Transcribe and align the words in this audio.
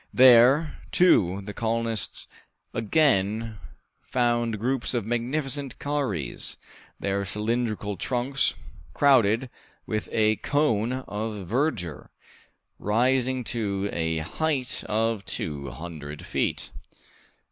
There, 0.15 0.79
too, 0.91 1.41
the 1.43 1.53
colonists 1.53 2.25
again 2.73 3.59
found 4.01 4.57
groups 4.57 4.95
of 4.95 5.05
magnificent 5.05 5.77
kauries, 5.77 6.57
their 6.99 7.23
cylindrical 7.23 7.97
trunks, 7.97 8.55
crowded 8.95 9.47
with 9.85 10.09
a 10.11 10.37
cone 10.37 10.91
of 11.07 11.45
verdure, 11.47 12.09
rising 12.79 13.43
to 13.53 13.89
a 13.91 14.17
height 14.17 14.83
of 14.87 15.23
two 15.23 15.69
hundred 15.69 16.25
feet. 16.25 16.71